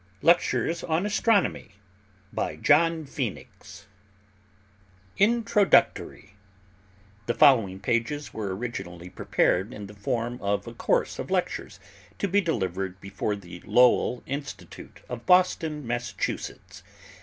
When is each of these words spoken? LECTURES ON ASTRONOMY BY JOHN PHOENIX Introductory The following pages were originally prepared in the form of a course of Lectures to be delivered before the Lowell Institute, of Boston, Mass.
LECTURES 0.23 0.83
ON 0.83 1.05
ASTRONOMY 1.05 1.75
BY 2.33 2.55
JOHN 2.55 3.05
PHOENIX 3.05 3.85
Introductory 5.19 6.33
The 7.27 7.35
following 7.35 7.79
pages 7.79 8.33
were 8.33 8.55
originally 8.55 9.11
prepared 9.11 9.71
in 9.71 9.85
the 9.85 9.93
form 9.93 10.39
of 10.41 10.65
a 10.65 10.73
course 10.73 11.19
of 11.19 11.29
Lectures 11.29 11.79
to 12.17 12.27
be 12.27 12.41
delivered 12.41 12.99
before 12.99 13.35
the 13.35 13.61
Lowell 13.63 14.23
Institute, 14.25 15.01
of 15.07 15.27
Boston, 15.27 15.85
Mass. 15.85 16.15